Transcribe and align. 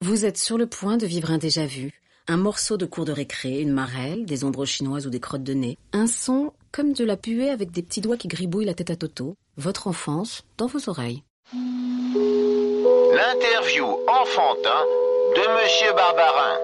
Vous 0.00 0.24
êtes 0.24 0.38
sur 0.38 0.58
le 0.58 0.68
point 0.68 0.96
de 0.96 1.06
vivre 1.06 1.32
un 1.32 1.38
déjà-vu, 1.38 1.90
un 2.28 2.36
morceau 2.36 2.76
de 2.76 2.86
cours 2.86 3.04
de 3.04 3.10
récré, 3.10 3.60
une 3.60 3.72
marelle, 3.72 4.26
des 4.26 4.44
ombres 4.44 4.64
chinoises 4.64 5.08
ou 5.08 5.10
des 5.10 5.18
crottes 5.18 5.42
de 5.42 5.54
nez, 5.54 5.76
un 5.92 6.06
son 6.06 6.52
comme 6.70 6.92
de 6.92 7.04
la 7.04 7.16
puée 7.16 7.50
avec 7.50 7.72
des 7.72 7.82
petits 7.82 8.00
doigts 8.00 8.16
qui 8.16 8.28
gribouillent 8.28 8.64
la 8.64 8.74
tête 8.74 8.90
à 8.90 8.96
Toto, 8.96 9.34
votre 9.56 9.88
enfance 9.88 10.44
dans 10.56 10.68
vos 10.68 10.88
oreilles. 10.88 11.24
L'interview 11.52 13.86
enfantin 14.06 14.84
de 15.34 15.64
Monsieur 15.64 15.92
Barbarin. 15.92 16.58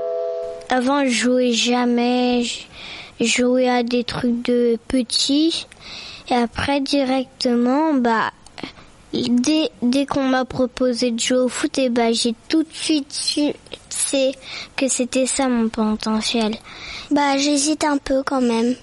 Avant, 0.69 1.05
je 1.05 1.11
jouais 1.11 1.51
jamais. 1.51 2.45
Je 3.19 3.27
jouais 3.27 3.69
à 3.69 3.83
des 3.83 4.05
trucs 4.05 4.45
de 4.45 4.79
petits. 4.87 5.67
Et 6.31 6.35
après, 6.35 6.81
directement, 6.81 7.95
bah, 7.95 8.31
dès, 9.29 9.71
dès 9.83 10.07
qu'on 10.07 10.29
m'a 10.29 10.45
proposé 10.45 11.11
de 11.11 11.21
jouer 11.21 11.39
au 11.39 11.49
foot, 11.49 11.79
et 11.79 11.89
bah, 11.89 12.13
j'ai 12.13 12.35
tout 12.49 12.63
de 12.63 12.73
suite 12.73 13.13
su 13.13 13.53
c'est 13.95 14.33
que 14.77 14.89
c'était 14.89 15.27
ça 15.27 15.49
mon 15.49 15.69
potentiel. 15.69 16.55
Bah, 17.11 17.37
j'hésite 17.39 17.85
un 17.85 17.99
peu 17.99 18.23
quand 18.25 18.41
même. 18.41 18.75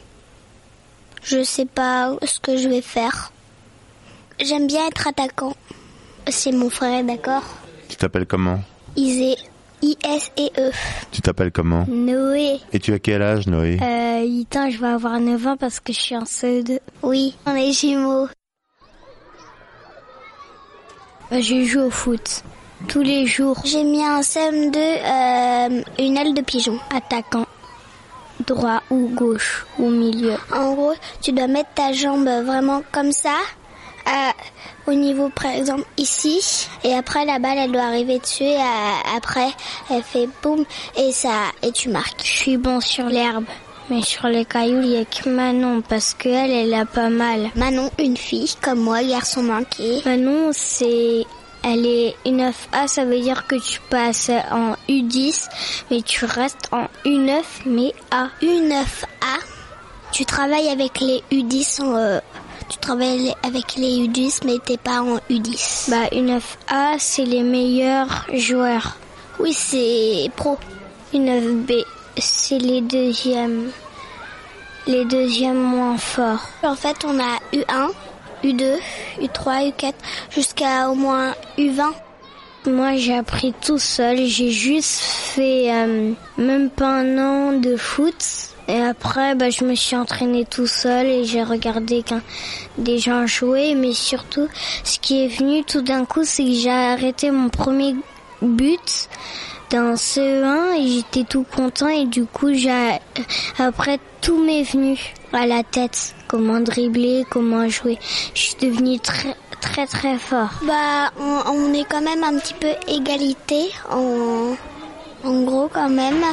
Je 1.24 1.44
sais 1.44 1.66
pas 1.66 2.16
ce 2.24 2.40
que 2.40 2.58
je 2.58 2.68
vais 2.68 2.82
faire. 2.82 3.32
J'aime 4.40 4.68
bien 4.68 4.88
être 4.88 5.08
attaquant. 5.08 5.56
C'est 6.28 6.52
mon 6.52 6.70
frère, 6.70 7.04
d'accord? 7.04 7.44
Tu 7.90 7.96
t'appelles 7.98 8.26
comment? 8.26 8.60
Isé. 8.96 9.36
I-S-E-E. 9.84 10.72
Tu 11.12 11.22
t'appelles 11.22 11.52
comment? 11.52 11.86
Noé. 11.88 12.60
Et 12.72 12.80
tu 12.80 12.94
as 12.94 13.00
quel 13.00 13.22
âge, 13.22 13.48
Noé? 13.48 13.80
Euh, 13.82 14.24
Itan, 14.24 14.70
je 14.70 14.78
vais 14.80 14.88
avoir 14.88 15.20
9 15.20 15.48
ans 15.48 15.58
parce 15.58 15.80
que 15.80 15.92
je 15.92 16.00
suis 16.00 16.16
en 16.16 16.24
CE2. 16.24 16.80
Oui, 17.02 17.36
on 17.46 17.56
est 17.56 17.72
jumeaux. 17.72 18.28
Bah, 21.32 21.40
je 21.40 21.64
joue 21.64 21.80
au 21.80 21.90
foot. 21.90 22.44
Tous 22.90 23.02
les 23.02 23.26
jours. 23.26 23.56
J'ai 23.64 23.86
mis 23.86 24.04
un 24.04 24.20
CM2, 24.20 24.76
euh, 24.76 25.82
une 25.98 26.18
aile 26.18 26.34
de 26.34 26.42
pigeon. 26.42 26.78
Attaquant. 26.94 27.46
Droit 28.46 28.84
ou 28.90 29.08
gauche 29.16 29.66
ou 29.80 29.90
milieu. 29.90 30.36
En 30.54 30.74
gros, 30.74 30.94
tu 31.22 31.32
dois 31.32 31.48
mettre 31.48 31.70
ta 31.74 31.94
jambe 31.94 32.28
vraiment 32.28 32.84
comme 32.92 33.14
ça. 33.14 33.38
au 34.88 34.94
niveau 34.94 35.30
par 35.30 35.52
exemple 35.52 35.86
ici 35.96 36.68
et 36.84 36.94
après 36.94 37.24
la 37.24 37.40
balle 37.40 37.60
elle 37.60 37.72
doit 37.72 37.84
arriver 37.84 38.18
dessus 38.20 38.44
et 38.44 38.58
euh, 38.58 39.16
après 39.16 39.48
elle 39.90 40.04
fait 40.04 40.28
boum 40.42 40.66
et 40.98 41.14
ça 41.14 41.54
et 41.64 41.72
tu 41.72 41.88
marques. 41.88 42.24
Je 42.26 42.38
suis 42.44 42.58
bon 42.58 42.82
sur 42.82 43.06
l'herbe. 43.06 43.46
Mais 43.90 44.02
sur 44.02 44.28
les 44.28 44.46
cailloux, 44.46 44.82
il 44.82 44.92
y 44.92 44.98
a 44.98 45.06
que 45.06 45.30
Manon 45.30 45.82
parce 45.82 46.14
que 46.14 46.30
elle, 46.30 46.52
elle 46.52 46.74
a 46.74 46.86
pas 46.86 47.10
mal. 47.10 47.50
Manon, 47.56 47.90
une 48.00 48.18
fille 48.18 48.54
comme 48.62 48.80
moi, 48.80 49.04
garçon 49.04 49.44
manqué. 49.44 50.02
Manon, 50.06 50.52
c'est 50.54 51.26
elle 51.64 51.86
est 51.86 52.16
U9A, 52.26 52.88
ça 52.88 53.06
veut 53.06 53.20
dire 53.20 53.46
que 53.46 53.56
tu 53.56 53.80
passes 53.90 54.32
en 54.52 54.74
U10, 54.90 55.48
mais 55.92 56.02
tu 56.02 56.26
restes 56.26 56.70
en 56.72 56.88
U9, 57.06 57.44
mais 57.68 57.94
A. 58.10 58.30
U9A, 58.42 59.38
tu 60.12 60.26
travailles 60.26 60.70
avec 60.70 61.00
les 61.00 61.24
U10, 61.32 61.84
en, 61.84 61.96
euh, 61.96 62.20
tu 62.68 62.78
travailles 62.80 63.36
avec 63.44 63.76
les 63.76 64.08
U10, 64.08 64.42
mais 64.46 64.58
t'es 64.66 64.78
pas 64.78 65.02
en 65.02 65.18
U10. 65.30 65.92
Bah, 65.92 66.08
U9A, 66.12 66.96
c'est 66.98 67.26
les 67.26 67.44
meilleurs 67.44 68.26
joueurs. 68.34 68.98
Oui, 69.40 69.54
c'est 69.54 70.32
pro. 70.36 70.58
U9B, 71.14 71.84
c'est 72.18 72.58
les 72.60 72.82
deuxièmes. 72.82 73.72
Les 74.88 75.06
deuxièmes 75.06 75.62
moins 75.62 75.98
forts. 75.98 76.48
En 76.64 76.76
fait, 76.76 77.06
on 77.06 77.20
a 77.20 77.40
U1, 77.54 77.92
U2, 78.44 78.78
U3, 79.22 79.72
U4, 79.72 79.94
jusqu'à 80.32 80.90
au 80.90 80.96
moins 80.96 81.34
U20. 81.58 81.94
Moi, 82.68 82.96
j'ai 82.96 83.16
appris 83.16 83.54
tout 83.62 83.80
seul. 83.80 84.26
J'ai 84.26 84.52
juste 84.52 85.02
fait 85.02 85.72
euh, 85.72 86.12
même 86.38 86.70
pas 86.70 87.00
un 87.00 87.18
an 87.18 87.54
de 87.54 87.76
foot. 87.76 88.16
Et 88.68 88.80
après, 88.80 89.36
bah, 89.36 89.50
je 89.50 89.66
me 89.66 89.76
suis 89.76 89.96
entraîné 89.96 90.46
tout 90.46 90.68
seul 90.68 91.08
et 91.08 91.26
j'ai 91.26 91.44
regardé 91.44 92.04
des 92.78 93.00
gens 93.00 93.26
jouer. 93.26 93.74
Mais 93.76 93.94
surtout, 93.94 94.48
ce 94.84 95.00
qui 95.00 95.26
est 95.26 95.28
venu 95.28 95.64
tout 95.64 95.82
d'un 95.82 96.06
coup, 96.06 96.24
c'est 96.24 96.44
que 96.44 96.54
j'ai 96.54 96.70
arrêté 96.70 97.32
mon 97.32 97.50
premier 97.50 97.96
but 98.42 99.10
dans 99.72 99.96
CE1 99.96 100.76
et 100.78 100.88
j'étais 100.88 101.24
tout 101.24 101.46
content 101.56 101.88
et 101.88 102.06
du 102.06 102.26
coup, 102.26 102.54
j'ai 102.54 103.00
après 103.58 104.00
tout 104.20 104.44
m'est 104.44 104.64
venu 104.64 105.00
à 105.32 105.46
la 105.46 105.64
tête. 105.64 106.14
Comment 106.28 106.60
dribbler, 106.60 107.26
comment 107.30 107.68
jouer. 107.70 107.98
Je 108.36 108.42
suis 108.42 108.56
devenue 108.56 109.00
très 109.00 109.36
très 109.62 109.88
très 109.88 110.18
fort. 110.18 110.50
Bah, 110.64 111.12
on, 111.18 111.42
on 111.54 111.74
est 111.74 111.86
quand 111.86 112.02
même 112.02 112.24
un 112.24 112.38
petit 112.38 112.54
peu 112.56 112.68
égalité 112.88 113.70
en, 113.90 114.56
en 115.24 115.42
gros 115.44 115.70
quand 115.72 115.90
même. 115.90 116.24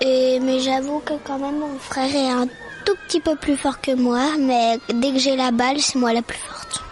Et, 0.00 0.40
mais 0.40 0.58
j'avoue 0.58 0.98
que 1.00 1.14
quand 1.24 1.38
même 1.38 1.58
mon 1.58 1.78
frère 1.78 2.14
est 2.14 2.30
un 2.30 2.46
tout 2.84 2.96
petit 3.06 3.20
peu 3.20 3.36
plus 3.36 3.56
fort 3.56 3.80
que 3.80 3.92
moi, 3.92 4.22
mais 4.38 4.78
dès 4.92 5.12
que 5.12 5.18
j'ai 5.18 5.36
la 5.36 5.52
balle, 5.52 5.80
c'est 5.80 5.98
moi 5.98 6.12
la 6.12 6.22
plus 6.22 6.38
forte. 6.38 6.82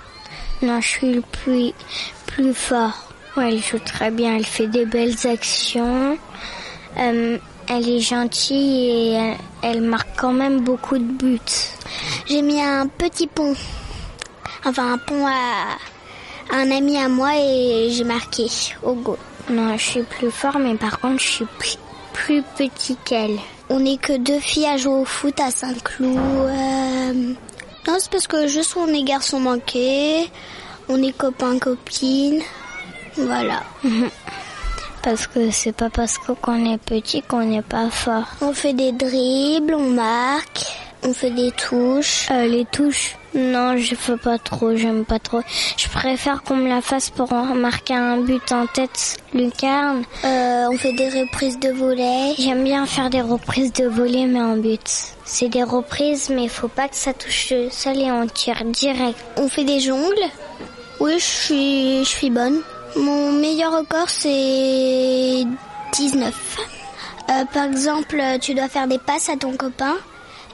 Non, 0.62 0.80
je 0.80 0.88
suis 0.88 1.14
le 1.14 1.20
plus, 1.20 1.72
plus 2.26 2.54
fort. 2.54 3.03
Elle 3.36 3.60
joue 3.60 3.80
très 3.80 4.10
bien, 4.10 4.36
elle 4.36 4.46
fait 4.46 4.68
des 4.68 4.86
belles 4.86 5.26
actions. 5.26 6.16
Euh, 6.98 7.38
elle 7.68 7.88
est 7.88 8.00
gentille 8.00 8.90
et 8.90 9.12
elle, 9.12 9.36
elle 9.62 9.80
marque 9.80 10.16
quand 10.16 10.32
même 10.32 10.60
beaucoup 10.60 10.98
de 10.98 11.04
buts. 11.04 11.40
J'ai 12.26 12.42
mis 12.42 12.62
un 12.62 12.86
petit 12.86 13.26
pont, 13.26 13.54
enfin 14.64 14.92
un 14.92 14.98
pont 14.98 15.26
à, 15.26 15.76
un 16.52 16.70
ami 16.70 16.96
à 16.96 17.08
moi 17.08 17.30
et 17.36 17.88
j'ai 17.90 18.04
marqué 18.04 18.46
au 18.82 18.94
go. 18.94 19.16
Non, 19.50 19.76
je 19.76 19.82
suis 19.82 20.02
plus 20.02 20.30
fort, 20.30 20.58
mais 20.58 20.74
par 20.76 21.00
contre, 21.00 21.20
je 21.20 21.28
suis 21.28 21.46
plus, 22.12 22.42
petit 22.56 22.96
qu'elle. 23.04 23.38
On 23.68 23.80
n'est 23.80 23.96
que 23.96 24.16
deux 24.16 24.38
filles 24.38 24.66
à 24.66 24.76
jouer 24.76 24.94
au 24.94 25.04
foot 25.04 25.38
à 25.40 25.50
Saint-Cloud. 25.50 26.16
Euh... 26.16 27.34
Non, 27.86 27.96
c'est 27.98 28.10
parce 28.10 28.26
que 28.26 28.46
juste 28.46 28.76
on 28.76 28.86
est 28.88 29.02
garçons 29.02 29.40
manqués, 29.40 30.30
on 30.88 31.02
est 31.02 31.12
copains-copines. 31.12 32.40
Voilà. 33.16 33.62
Parce 35.02 35.26
que 35.26 35.50
c'est 35.50 35.72
pas 35.72 35.90
parce 35.90 36.16
qu'on 36.16 36.64
est 36.64 36.78
petit 36.78 37.20
qu'on 37.20 37.44
n'est 37.44 37.60
pas 37.60 37.90
fort. 37.90 38.24
On 38.40 38.54
fait 38.54 38.72
des 38.72 38.90
dribbles, 38.90 39.74
on 39.74 39.90
marque, 39.90 40.64
on 41.02 41.12
fait 41.12 41.30
des 41.30 41.50
touches. 41.52 42.26
Euh, 42.30 42.46
les 42.46 42.64
touches 42.64 43.18
Non, 43.34 43.76
je 43.76 43.94
fais 43.94 44.16
pas 44.16 44.38
trop, 44.38 44.74
j'aime 44.74 45.04
pas 45.04 45.18
trop. 45.18 45.42
Je 45.76 45.88
préfère 45.88 46.42
qu'on 46.42 46.56
me 46.56 46.70
la 46.70 46.80
fasse 46.80 47.10
pour 47.10 47.30
marquer 47.34 47.92
un 47.92 48.16
but 48.22 48.50
en 48.50 48.66
tête, 48.66 49.18
lucarne. 49.34 50.04
Euh, 50.24 50.68
on 50.72 50.78
fait 50.78 50.94
des 50.94 51.10
reprises 51.10 51.58
de 51.58 51.68
volet. 51.68 52.32
J'aime 52.38 52.64
bien 52.64 52.86
faire 52.86 53.10
des 53.10 53.20
reprises 53.20 53.74
de 53.74 53.86
volet 53.86 54.24
mais 54.24 54.40
en 54.40 54.56
but. 54.56 54.88
C'est 55.26 55.50
des 55.50 55.64
reprises 55.64 56.30
mais 56.30 56.48
faut 56.48 56.68
pas 56.68 56.88
que 56.88 56.96
ça 56.96 57.12
touche 57.12 57.50
le 57.50 57.68
sol 57.68 57.98
et 57.98 58.10
on 58.10 58.26
tire 58.26 58.64
direct. 58.64 59.18
On 59.36 59.50
fait 59.50 59.64
des 59.64 59.80
jongles 59.80 60.30
Oui, 60.98 61.12
je 61.18 61.24
suis, 61.24 62.04
je 62.04 62.08
suis 62.08 62.30
bonne. 62.30 62.62
Mon 62.96 63.32
meilleur 63.32 63.72
record, 63.78 64.08
c'est 64.08 65.44
19. 65.92 66.56
Euh, 67.30 67.44
par 67.52 67.64
exemple, 67.64 68.22
tu 68.40 68.54
dois 68.54 68.68
faire 68.68 68.86
des 68.86 68.98
passes 68.98 69.28
à 69.28 69.36
ton 69.36 69.56
copain 69.56 69.96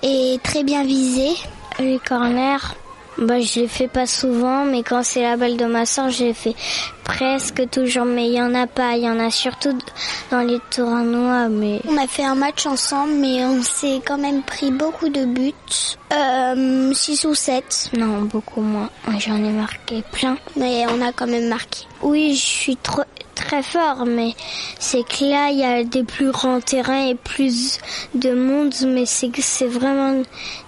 et 0.03 0.39
très 0.43 0.65
bien 0.65 0.83
viser. 0.85 1.35
Les 1.79 1.99
corners, 1.99 2.75
bah, 3.21 3.41
je 3.41 3.61
les 3.61 3.69
fais 3.69 3.89
pas 3.89 4.07
souvent, 4.07 4.65
mais 4.65 4.83
quand 4.83 5.03
c'est 5.03 5.23
la 5.23 5.37
balle 5.37 5.57
de 5.57 5.67
ma 5.67 5.85
soeur, 5.85 6.11
je 6.11 6.25
les 6.25 6.35
fais 6.35 6.55
presque 7.05 7.69
toujours. 7.71 8.07
Mais 8.07 8.27
il 8.29 8.35
y 8.35 8.41
en 8.41 8.55
a 8.55 8.67
pas, 8.67 8.97
il 8.97 9.05
y 9.05 9.09
en 9.09 9.19
a 9.19 9.31
surtout 9.31 9.77
dans 10.31 10.41
les 10.41 10.59
tournois. 10.71 11.49
Mais 11.49 11.81
on 11.87 11.97
a 11.99 12.07
fait 12.07 12.25
un 12.25 12.35
match 12.35 12.65
ensemble, 12.67 13.13
mais 13.15 13.45
on 13.45 13.63
s'est 13.63 14.01
quand 14.07 14.19
même 14.19 14.43
pris 14.43 14.71
beaucoup 14.71 15.11
de 15.11 15.27
buts. 15.27 15.53
Euh, 16.13 16.93
6 16.93 17.25
ou 17.27 17.35
7. 17.35 17.91
Non, 17.97 18.23
beaucoup 18.23 18.63
moins. 18.63 18.89
J'en 19.19 19.37
ai 19.37 19.51
marqué 19.51 20.03
plein. 20.13 20.37
Mais 20.57 20.85
on 20.89 21.01
a 21.03 21.13
quand 21.13 21.27
même 21.27 21.49
marqué. 21.49 21.85
Oui, 22.03 22.35
je 22.35 22.41
suis 22.41 22.77
trop, 22.77 23.03
très 23.51 23.63
fort, 23.65 24.07
mais 24.07 24.37
c'est 24.79 25.03
que 25.03 25.25
là, 25.25 25.51
il 25.51 25.59
y 25.59 25.65
a 25.65 25.83
des 25.83 26.05
plus 26.05 26.31
grands 26.31 26.61
terrains 26.61 27.09
et 27.09 27.17
plus 27.17 27.79
de 28.15 28.33
monde, 28.33 28.73
mais 28.87 29.07
c'est 29.07 29.29
que 29.29 29.43
c'est 29.43 29.67
vraiment 29.67 30.23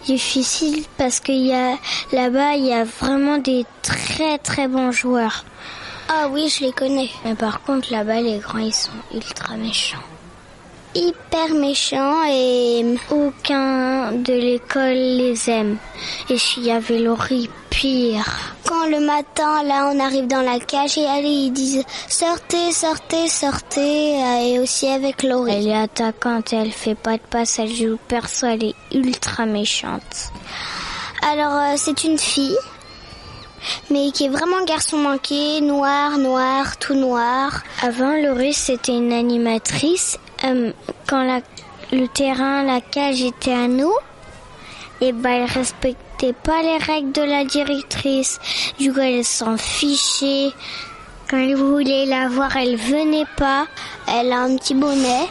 difficile 0.06 0.82
parce 0.98 1.20
qu'il 1.20 1.46
y 1.46 1.52
a 1.52 1.76
là-bas, 2.12 2.56
il 2.56 2.66
y 2.66 2.72
a 2.72 2.82
vraiment 2.82 3.38
des 3.38 3.64
très 3.82 4.36
très 4.38 4.66
bons 4.66 4.90
joueurs. 4.90 5.44
Ah 6.08 6.26
oui, 6.28 6.48
je 6.48 6.64
les 6.64 6.72
connais. 6.72 7.10
Mais 7.24 7.36
par 7.36 7.62
contre, 7.62 7.92
là-bas, 7.92 8.20
les 8.20 8.38
grands, 8.38 8.58
ils 8.58 8.74
sont 8.74 8.90
ultra 9.14 9.56
méchants. 9.56 10.11
Hyper 10.94 11.54
méchants 11.54 12.22
et 12.28 12.84
aucun 13.10 14.12
de 14.12 14.32
l'école 14.34 14.92
les 14.92 15.48
aime. 15.48 15.78
Et 16.28 16.36
s'il 16.36 16.64
y 16.64 16.70
avait 16.70 16.98
Laurie, 16.98 17.48
pire. 17.70 18.26
Quand 18.66 18.86
le 18.86 19.00
matin, 19.00 19.62
là, 19.62 19.90
on 19.90 19.98
arrive 19.98 20.26
dans 20.26 20.42
la 20.42 20.60
cage 20.60 20.98
et 20.98 21.06
allez, 21.06 21.28
ils 21.28 21.52
disent 21.52 21.84
sortez, 22.08 22.72
sortez, 22.72 23.28
sortez. 23.28 24.18
Et 24.44 24.58
aussi 24.58 24.86
avec 24.86 25.22
Laurie. 25.22 25.52
Elle 25.52 25.68
est 25.68 25.74
attaquante 25.74 26.52
elle 26.52 26.72
fait 26.72 26.94
pas 26.94 27.16
de 27.16 27.22
passe, 27.22 27.58
elle 27.58 27.74
joue 27.74 27.98
perso, 28.08 28.46
elle 28.46 28.64
est 28.64 28.74
ultra 28.92 29.46
méchante. 29.46 30.30
Alors, 31.22 31.54
euh, 31.54 31.74
c'est 31.76 32.04
une 32.04 32.18
fille 32.18 32.58
mais 33.90 34.10
qui 34.10 34.24
est 34.24 34.28
vraiment 34.28 34.64
garçon 34.64 34.96
manqué, 34.96 35.60
noir, 35.60 36.18
noir, 36.18 36.76
tout 36.78 36.94
noir. 36.94 37.62
Avant, 37.80 38.14
Laurie, 38.16 38.54
c'était 38.54 38.92
une 38.96 39.12
animatrice. 39.12 40.18
Euh, 40.44 40.72
quand 41.06 41.22
la, 41.22 41.40
le 41.92 42.08
terrain, 42.08 42.64
la 42.64 42.80
cage 42.80 43.22
était 43.22 43.52
à 43.52 43.68
nous, 43.68 43.92
et 45.00 45.12
ben 45.12 45.30
elle 45.30 45.50
respectait 45.50 46.32
pas 46.32 46.62
les 46.62 46.78
règles 46.78 47.12
de 47.12 47.22
la 47.22 47.44
directrice. 47.44 48.38
Du 48.78 48.92
coup, 48.92 49.00
elle 49.00 49.24
s'en 49.24 49.56
fichait. 49.56 50.50
Quand 51.28 51.38
elle 51.38 51.56
voulait 51.56 52.06
la 52.06 52.28
voir, 52.28 52.56
elle 52.56 52.76
venait 52.76 53.26
pas. 53.36 53.66
Elle 54.06 54.32
a 54.32 54.40
un 54.40 54.56
petit 54.56 54.74
bonnet. 54.74 55.26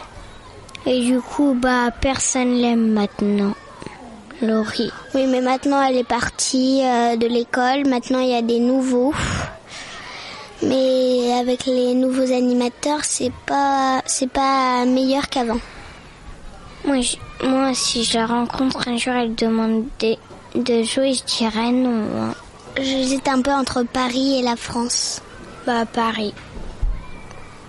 Et 0.84 1.00
du 1.00 1.20
coup, 1.20 1.56
bah, 1.58 1.90
personne 2.00 2.54
l'aime 2.54 2.92
maintenant. 2.92 3.54
Laurie. 4.42 4.90
Oui, 5.14 5.26
mais 5.28 5.40
maintenant 5.40 5.80
elle 5.80 5.96
est 5.96 6.04
partie 6.04 6.80
euh, 6.82 7.16
de 7.16 7.28
l'école. 7.28 7.86
Maintenant 7.86 8.18
il 8.18 8.30
y 8.30 8.34
a 8.34 8.42
des 8.42 8.58
nouveaux. 8.58 9.14
Mais 10.62 11.32
avec 11.40 11.66
les 11.66 11.94
nouveaux 11.94 12.32
animateurs, 12.32 13.00
c'est 13.04 13.32
pas 13.46 14.00
c'est 14.06 14.30
pas 14.30 14.84
meilleur 14.84 15.28
qu'avant. 15.28 15.58
Moi, 16.84 17.00
je- 17.00 17.16
moi, 17.46 17.74
si 17.74 18.04
je 18.04 18.18
la 18.18 18.26
rencontre 18.26 18.86
un 18.88 18.96
jour, 18.96 19.12
elle 19.14 19.34
demande 19.34 19.84
de, 20.00 20.16
de 20.54 20.82
jouer, 20.82 21.14
je 21.14 21.24
dirais 21.24 21.70
non. 21.72 22.02
hein. 22.16 22.34
J'hésite 22.80 23.28
un 23.28 23.42
peu 23.42 23.50
entre 23.52 23.82
Paris 23.82 24.38
et 24.38 24.42
la 24.42 24.56
France. 24.56 25.20
Bah 25.66 25.84
Paris. 25.84 26.32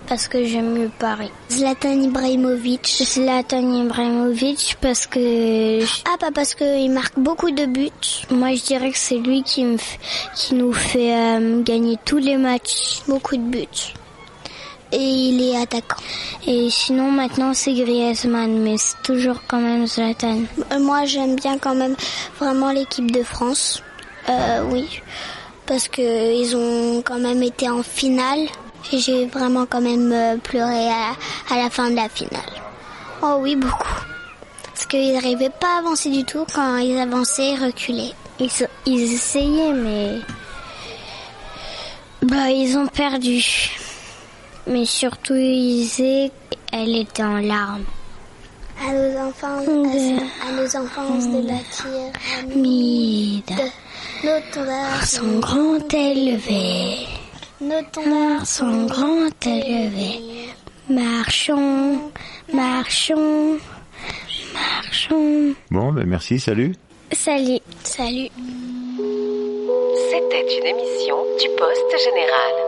Parce 0.06 0.28
que 0.28 0.44
j'aime 0.44 0.74
mieux 0.78 0.90
Paris. 0.98 1.30
Zlatan 1.50 1.92
Ibrahimovic. 2.02 2.86
Zlatan 2.86 3.84
Ibrahimovic 3.84 4.76
parce 4.80 5.06
que... 5.06 5.82
Ah, 6.04 6.18
pas 6.20 6.30
parce 6.30 6.54
qu'il 6.54 6.90
marque 6.90 7.18
beaucoup 7.18 7.50
de 7.50 7.64
buts. 7.64 7.90
Moi, 8.30 8.54
je 8.54 8.62
dirais 8.64 8.90
que 8.90 8.98
c'est 8.98 9.16
lui 9.16 9.42
qui, 9.42 9.64
me 9.64 9.76
f- 9.76 9.98
qui 10.36 10.54
nous 10.56 10.74
fait 10.74 11.14
euh, 11.16 11.62
gagner 11.62 11.96
tous 12.04 12.18
les 12.18 12.36
matchs. 12.36 13.00
Beaucoup 13.08 13.36
de 13.36 13.42
buts. 13.42 13.94
Et 14.92 14.98
il 15.02 15.42
est 15.42 15.56
attaquant. 15.56 15.96
Et 16.46 16.68
sinon, 16.70 17.10
maintenant, 17.10 17.54
c'est 17.54 17.72
Griezmann, 17.72 18.58
mais 18.62 18.76
c'est 18.76 19.02
toujours 19.02 19.40
quand 19.48 19.58
même 19.60 19.86
Zlatan. 19.86 20.40
Moi, 20.78 21.06
j'aime 21.06 21.34
bien 21.36 21.56
quand 21.56 21.74
même 21.74 21.96
vraiment 22.38 22.70
l'équipe 22.72 23.10
de 23.10 23.22
France. 23.22 23.82
Euh, 24.28 24.62
oui. 24.70 25.00
Parce 25.66 25.88
que 25.88 26.02
ils 26.02 26.54
ont 26.54 27.00
quand 27.02 27.18
même 27.18 27.42
été 27.42 27.70
en 27.70 27.82
finale. 27.82 28.46
J'ai 28.92 29.26
vraiment 29.26 29.66
quand 29.66 29.80
même 29.80 30.12
euh, 30.12 30.36
pleuré 30.36 30.88
à, 30.88 31.14
à 31.52 31.58
la 31.58 31.70
fin 31.70 31.90
de 31.90 31.96
la 31.96 32.08
finale. 32.08 32.42
Oh 33.22 33.36
oui, 33.40 33.56
beaucoup. 33.56 34.04
Parce 34.66 34.86
qu'ils 34.86 35.14
n'arrivaient 35.14 35.50
pas 35.50 35.76
à 35.76 35.78
avancer 35.78 36.10
du 36.10 36.24
tout. 36.24 36.44
Quand 36.54 36.76
ils 36.76 36.98
avançaient, 36.98 37.52
ils 37.52 37.64
reculaient. 37.64 38.12
Ils, 38.38 38.50
ils 38.86 39.14
essayaient, 39.14 39.72
mais... 39.72 40.18
Bah, 42.22 42.50
ils 42.50 42.76
ont 42.76 42.86
perdu. 42.86 43.70
Mais 44.66 44.84
surtout, 44.86 45.34
Isée, 45.34 46.32
elle 46.72 46.96
était 46.96 47.22
en 47.22 47.38
larmes. 47.38 47.84
À 48.80 48.92
nos 48.92 49.28
enfants, 49.28 49.58
à, 49.58 50.52
nos 50.52 50.76
enfants 50.76 51.14
de 51.14 51.46
bâtir 51.46 52.56
Mide, 52.56 53.44
tondeurs 54.52 55.04
sont 55.04 55.38
grand 55.38 55.94
élevés. 55.94 57.06
Nos 57.64 57.82
tondeurs 57.92 58.46
sont 58.46 58.84
grand 58.86 59.46
élevés. 59.46 60.20
Marchons, 60.90 62.10
marchons, 62.52 63.58
marchons. 64.52 65.54
Bon, 65.70 65.90
ben 65.92 66.04
merci, 66.06 66.38
salut. 66.38 66.74
Salut. 67.12 67.58
Salut. 67.82 68.28
C'était 70.10 70.58
une 70.58 70.66
émission 70.66 71.16
du 71.40 71.48
Poste 71.56 72.04
Général. 72.04 72.63